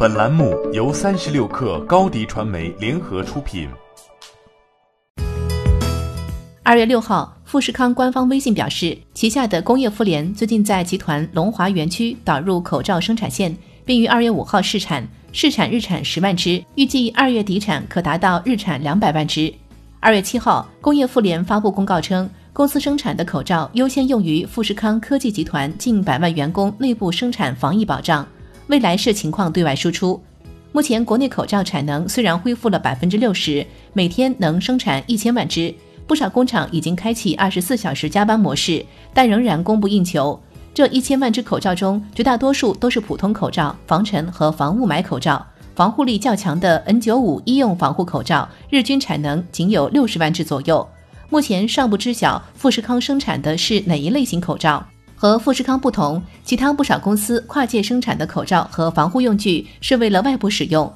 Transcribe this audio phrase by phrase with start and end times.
[0.00, 3.68] 本栏目由三十六氪高低传媒联合出品。
[6.62, 13.52] 二月六号，富士康官方微信表示，旗下的工业妇联最近在集团龙华园区导入口罩生产线，
[13.84, 19.52] 并于二月五号试产，试产日产十万只，预计二月底产可达到日产两百万只。
[19.98, 28.24] 二月七号，工业妇联发布公告称，公司生产的口罩优先用于富士康科技集团近百万员工内部生产防疫保障，
[28.68, 30.22] 未来视情况对外输出。
[30.72, 35.74] 目前，国内口罩产能虽然恢复了百分之六十，每天能生产一千万只，
[36.06, 40.38] 不少工厂已经开启二十四小时加班模式，但仍然供不应求。
[40.74, 45.44] 这一千万只口罩中，绝大多数都是普通口罩、防尘和防雾霾口罩。
[45.74, 50.86] 防护力较强的 N95 医用防护口罩，日均产能仅有六十万只左右。
[51.30, 54.84] 目前尚不知晓富士康生产的是哪一类型口罩。
[55.18, 60.90] 和富士康不同，其他不少公司跨界生产的口罩和防护用具是为了外部使用。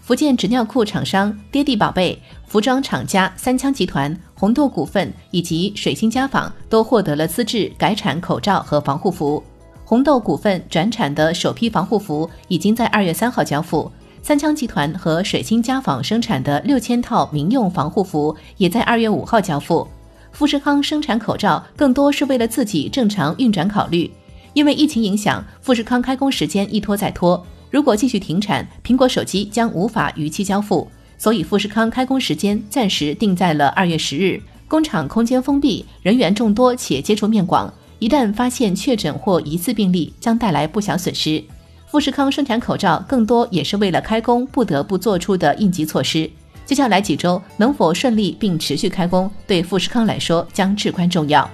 [0.00, 9.42] 福建纸尿裤厂商爹地宝贝、服装厂家三枪集团、红豆股份以及水星家纺都获得了资质改产口罩和防护服。
[9.84, 13.90] 红豆股份转产的首批防护服已经在二月三号交付。
[14.22, 19.86] 三枪集团和水星家纺生产的六千套民用防护服也在二月五号交付。
[20.34, 24.10] 富士康生产口罩更多是为了自己正常运转考虑，
[24.52, 27.40] 因为疫情影响，富士康开工时间一拖再拖。
[27.70, 34.42] 如果继续停产，苹果手机将无法逾期交付，所以富士康开工时间暂时定在了二月十日。
[34.66, 41.42] 工厂空间封闭，人员众多且接触面广，一旦发现确诊或疑似病例，将带来不小损失。
[41.86, 46.28] 富士康生产口罩更多也是为了开工不得不做出的应急措施。
[46.66, 51.48] 接下来几周能否顺利并持续开工，对富士康来说将至关重要。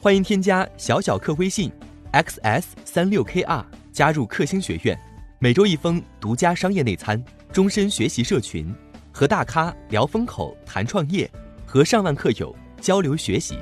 [0.00, 1.72] 欢迎添加小小客微信
[2.12, 4.96] ，xs 三六 kr，加入克星学院，
[5.40, 7.20] 每周一封独家商业内参，
[7.52, 8.72] 终身学习社群，
[9.10, 11.28] 和大咖聊风口、谈创业，
[11.66, 13.58] 和上万客友交流学习。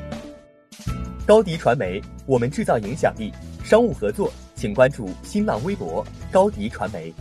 [1.25, 3.33] 高迪传媒，我们制造影响力。
[3.65, 4.31] 商务合作，
[4.63, 7.13] 请关注新浪微博高迪传媒。